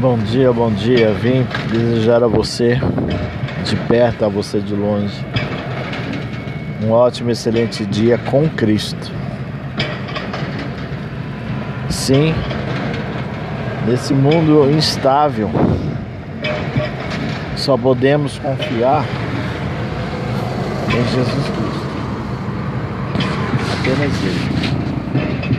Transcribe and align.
Bom 0.00 0.16
dia, 0.16 0.52
bom 0.52 0.70
dia. 0.70 1.12
Vim 1.12 1.44
desejar 1.72 2.22
a 2.22 2.28
você 2.28 2.78
de 3.64 3.74
perto, 3.88 4.24
a 4.24 4.28
você 4.28 4.60
de 4.60 4.72
longe, 4.72 5.26
um 6.84 6.92
ótimo, 6.92 7.32
excelente 7.32 7.84
dia 7.84 8.16
com 8.16 8.48
Cristo. 8.48 9.10
Sim, 11.90 12.32
nesse 13.88 14.14
mundo 14.14 14.70
instável, 14.70 15.50
só 17.56 17.76
podemos 17.76 18.38
confiar 18.38 19.04
em 20.90 21.04
Jesus 21.12 21.44
Cristo. 21.48 21.88
Apenas 23.80 24.22
Ele. 24.22 25.57